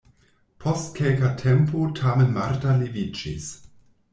[0.63, 3.53] Post kelka tempo tamen Marta leviĝis.